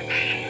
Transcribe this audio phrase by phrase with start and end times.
[0.00, 0.47] Oh.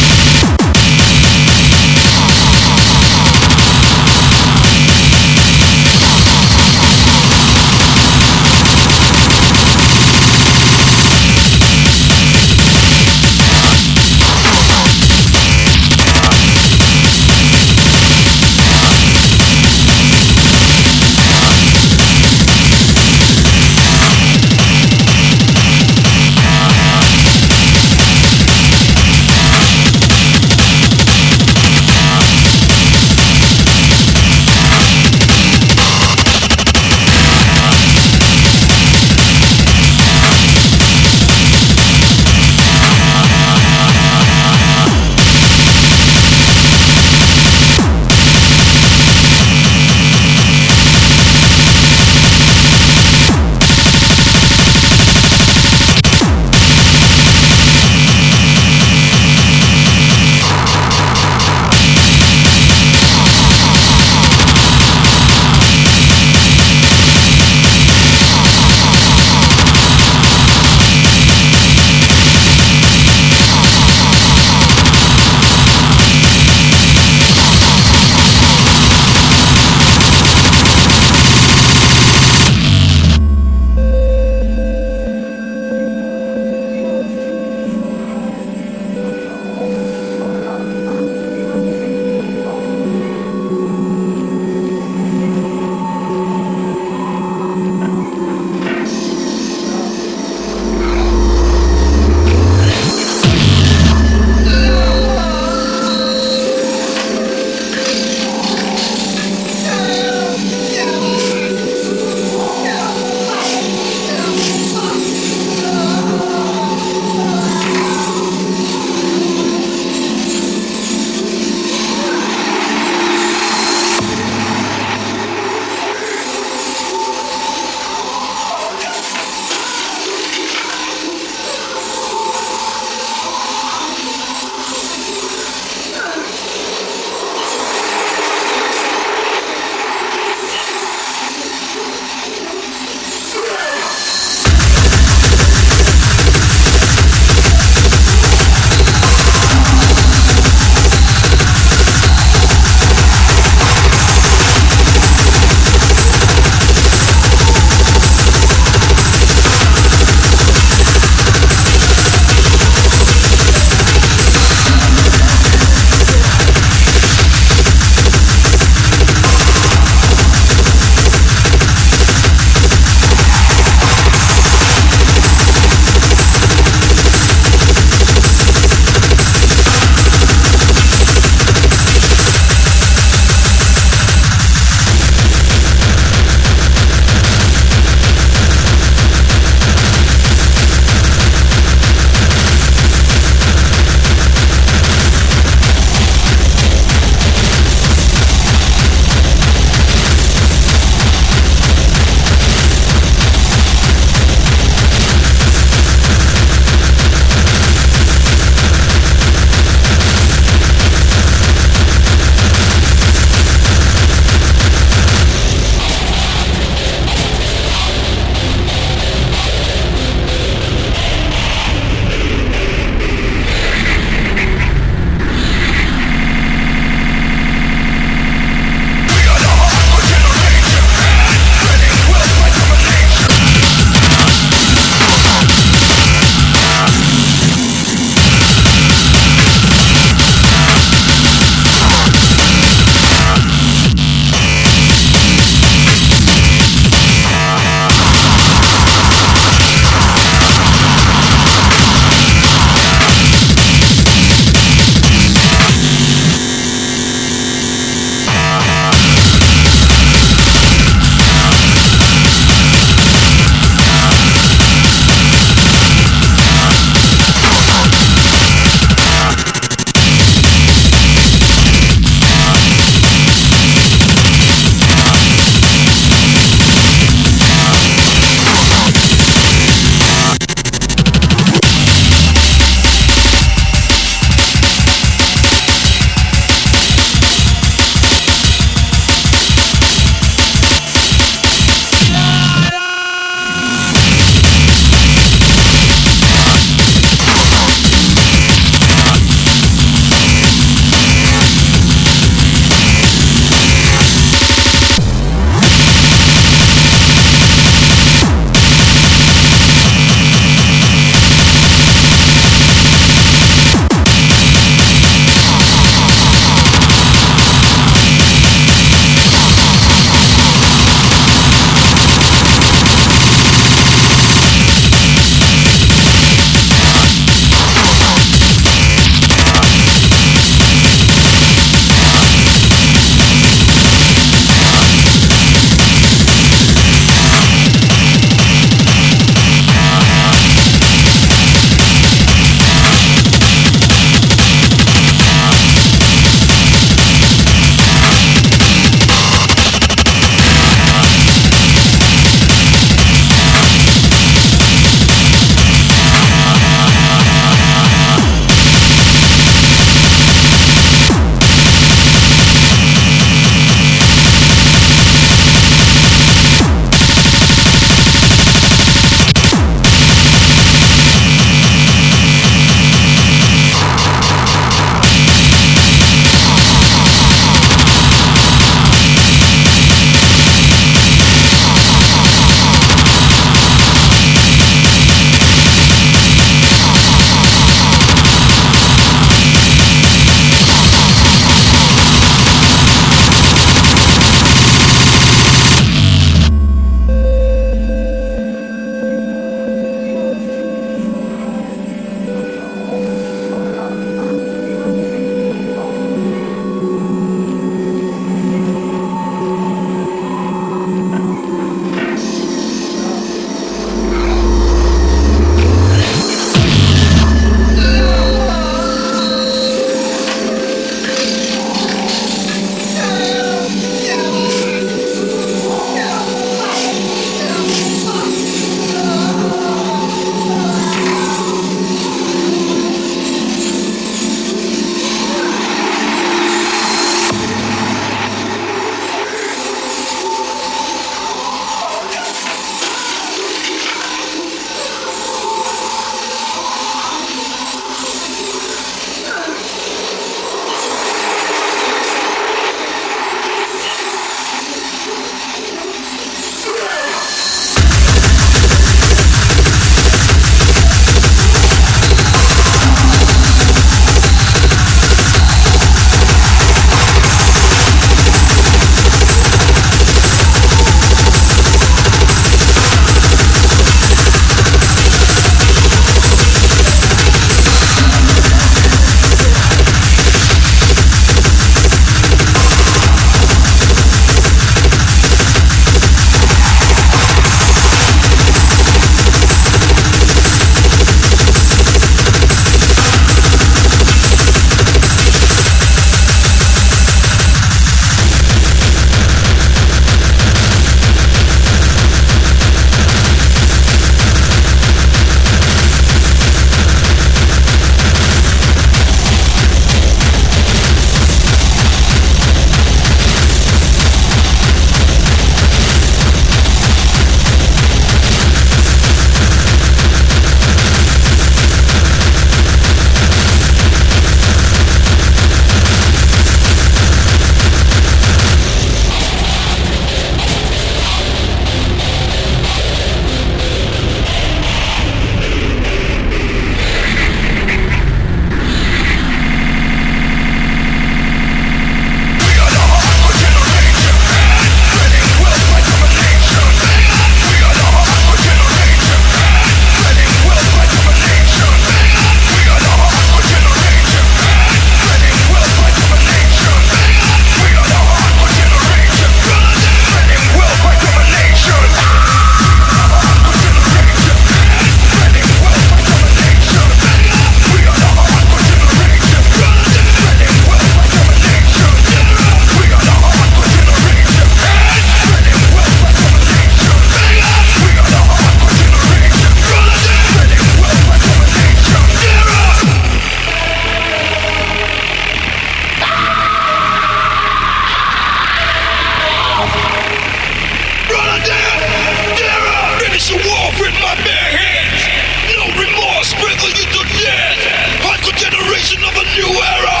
[599.36, 600.00] New era!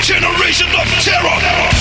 [0.00, 1.71] Generation of terror!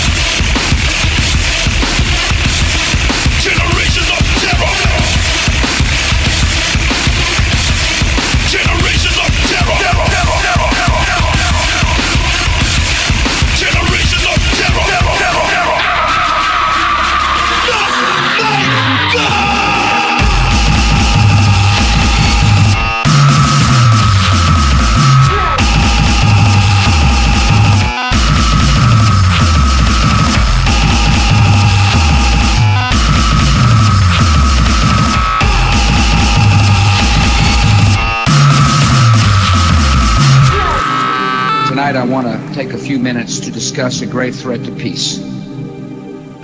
[42.92, 45.20] Few minutes to discuss a grave threat to peace.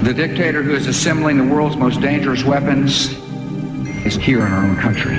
[0.04, 3.12] The dictator who is assembling the world's most dangerous weapons
[4.06, 5.18] is here in our own country.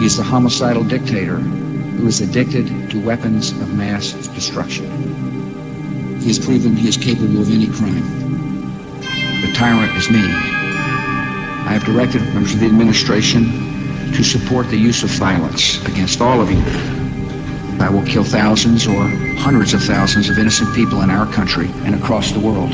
[0.00, 6.18] He is the homicidal dictator who is addicted to weapons of mass destruction.
[6.18, 8.98] He has proven he is capable of any crime.
[9.42, 10.18] The tyrant is me.
[10.18, 13.44] I have directed members of the administration
[14.14, 16.99] to support the use of violence against all of you
[17.80, 19.08] I will kill thousands or
[19.38, 22.70] hundreds of thousands of innocent people in our country and across the world.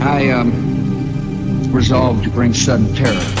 [0.00, 3.39] I um, resolved to bring sudden terror.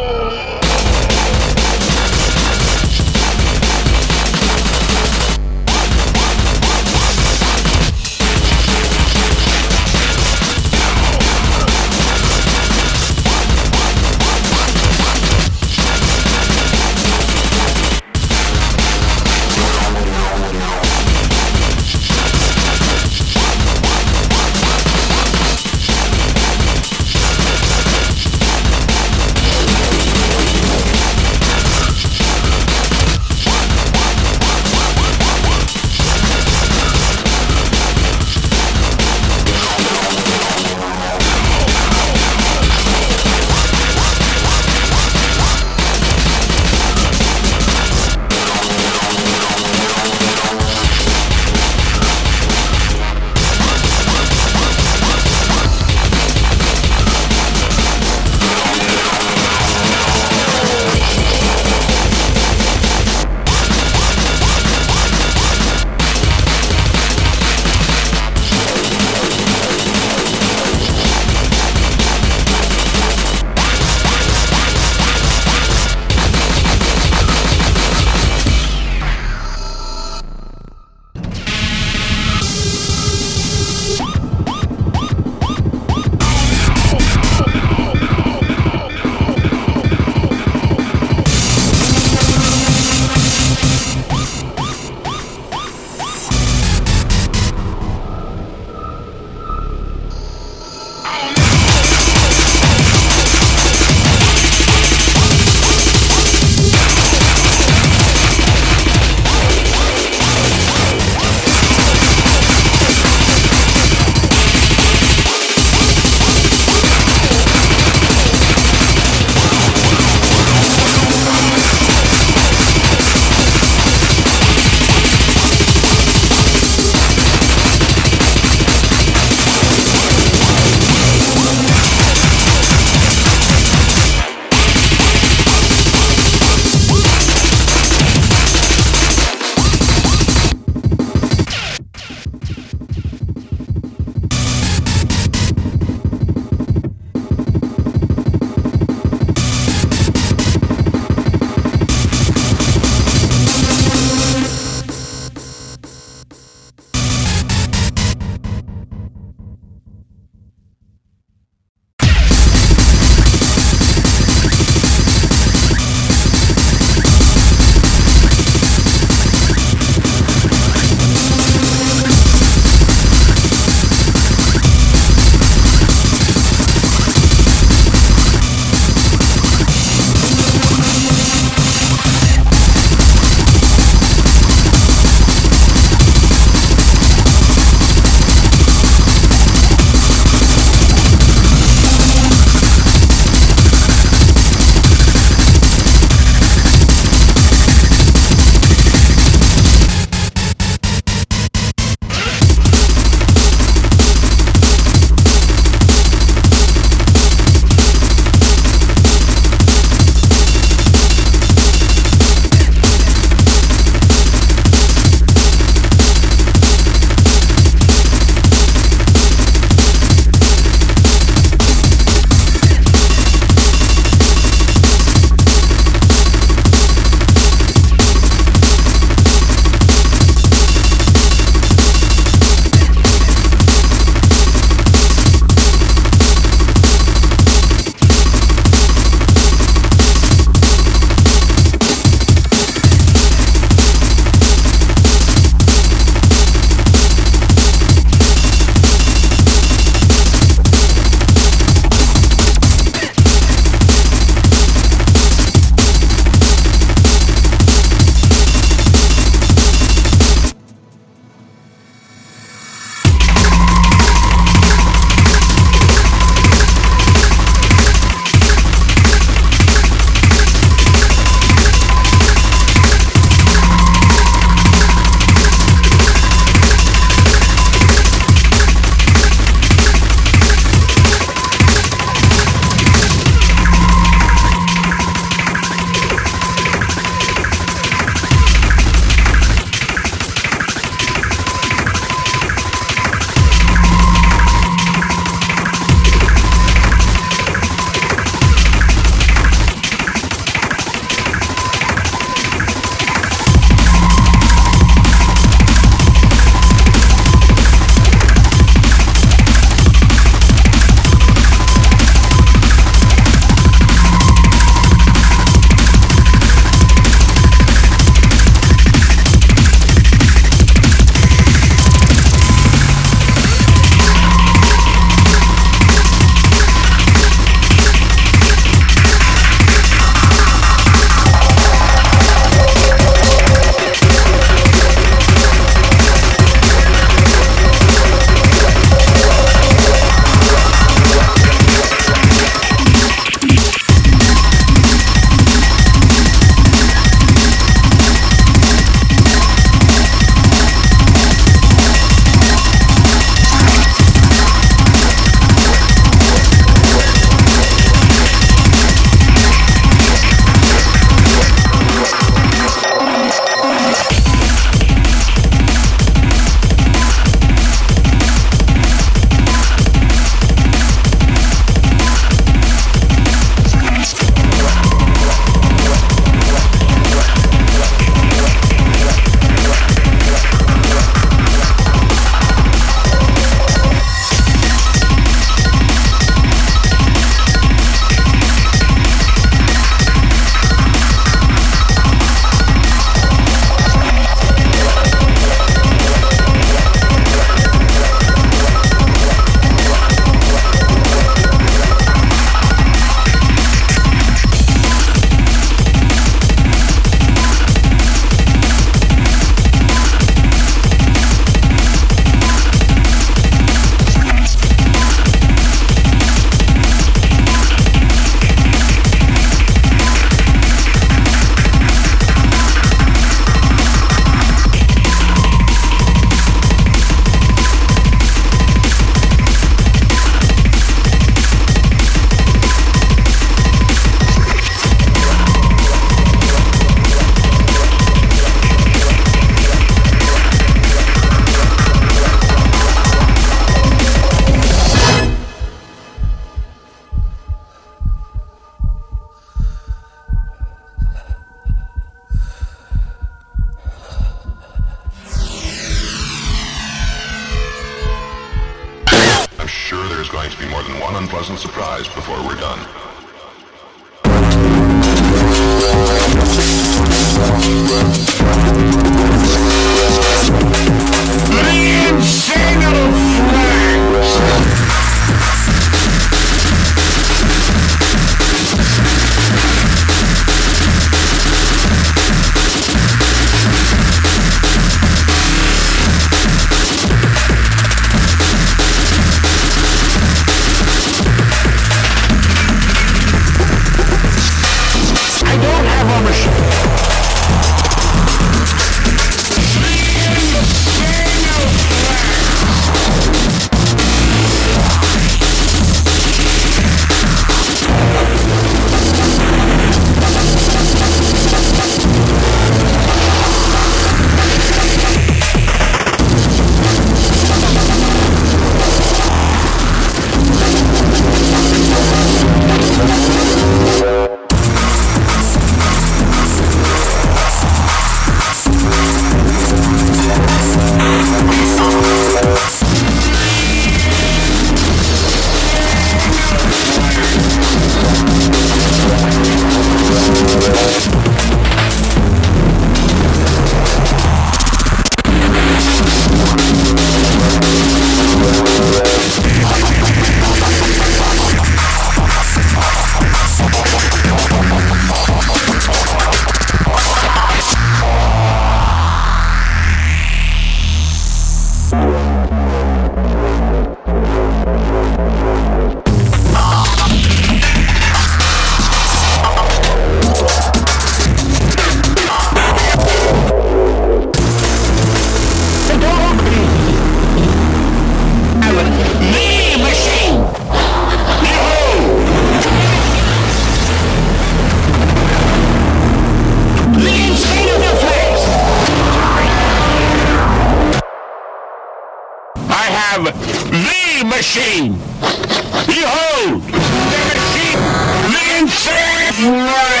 [598.83, 600.00] Free!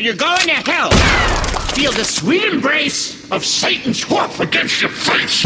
[0.00, 0.90] you're going to hell.
[1.74, 5.44] Feel the sweet embrace of Satan's hoof against your face.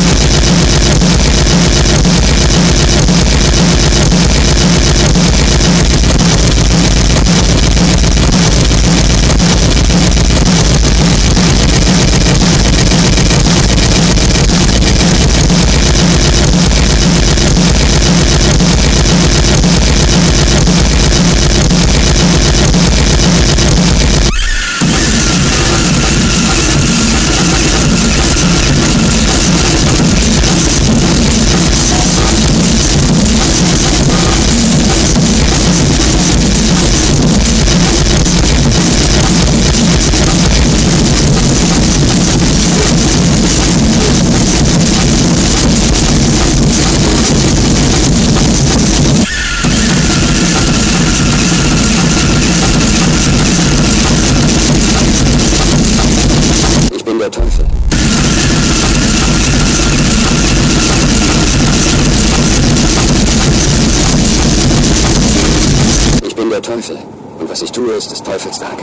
[68.09, 68.74] des Teufels da.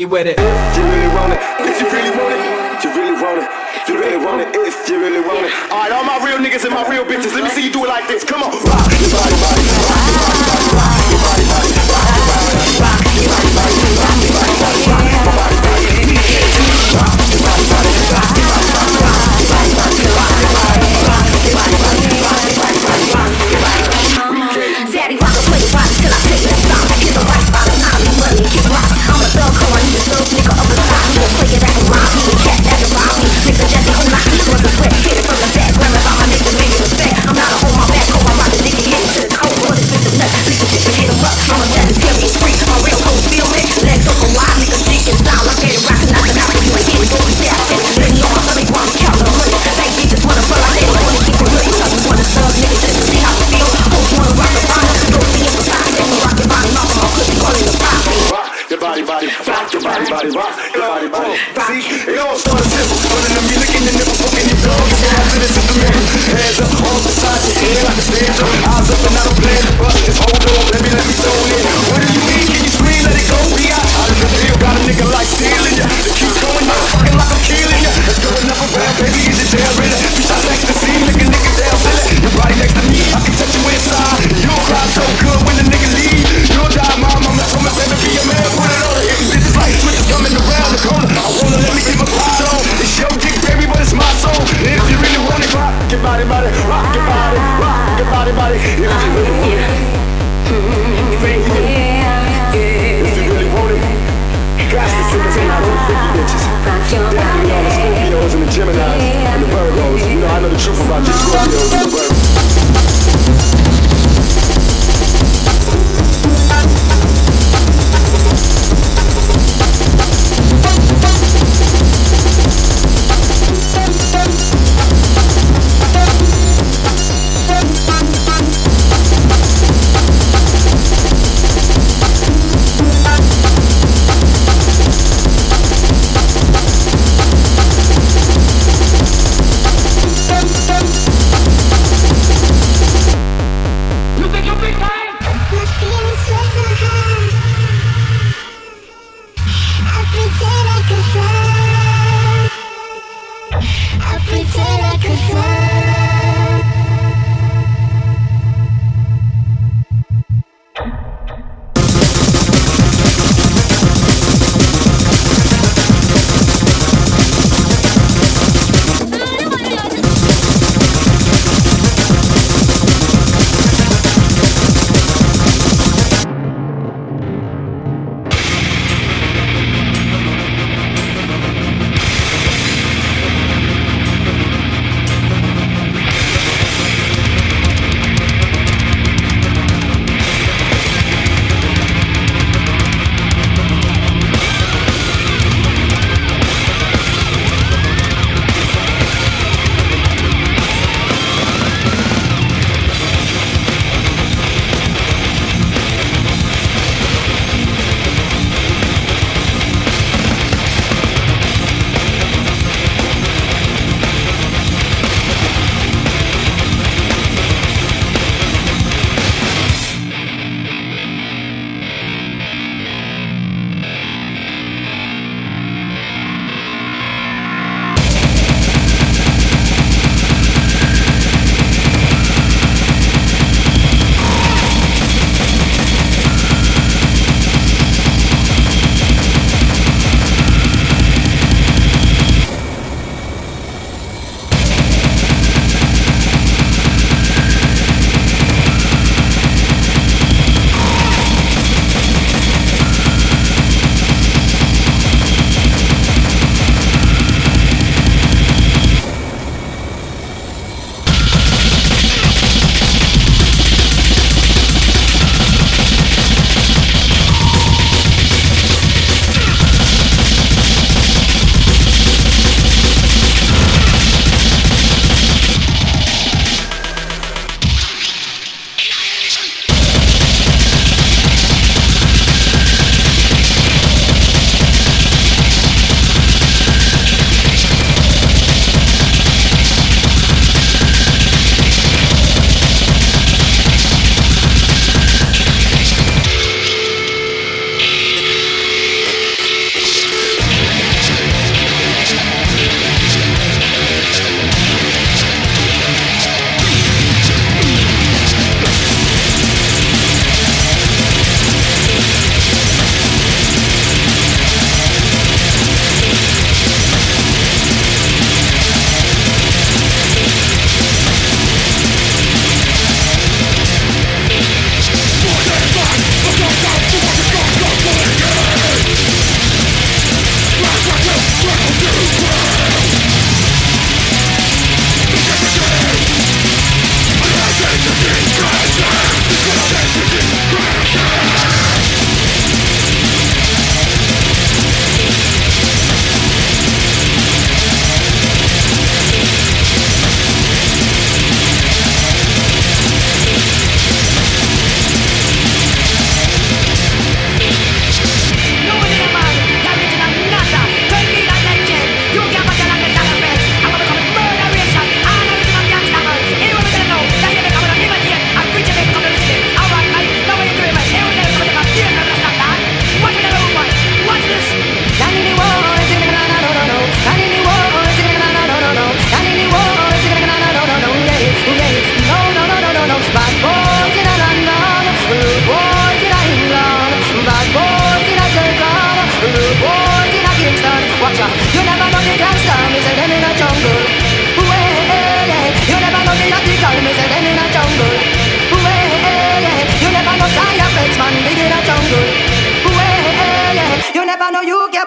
[0.00, 0.40] you with it.
[0.40, 2.40] If you really want it, if you really want it,
[2.82, 3.48] you really want it,
[3.86, 5.52] you really want it, if you really want it.
[5.68, 7.88] Alright, all my real niggas and my real bitches, let me see you do it
[7.88, 8.24] like this.
[8.24, 12.08] Come on, rock your body, body, rock your body, body, rock your body, body, rock
[12.16, 13.79] your body, body, rock your body, body.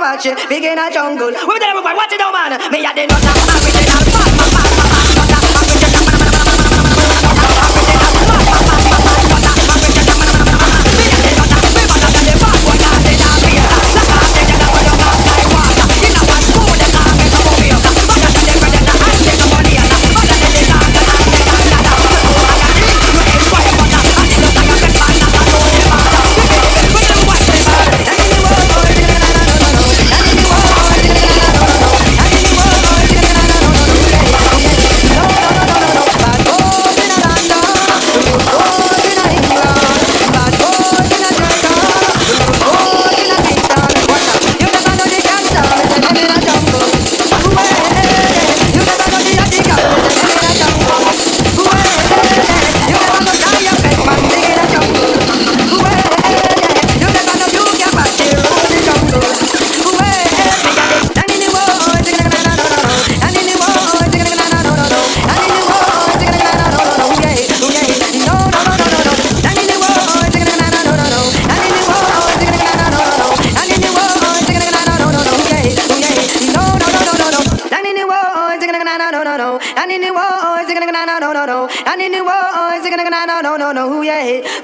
[0.04, 1.32] Watch it, big in a jungle.
[1.32, 2.60] We tell everybody, watch it, oh man.
[2.72, 5.23] Me nut, original, fat, fat, fat, fat,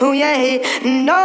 [0.01, 1.18] Ooh yeah, no,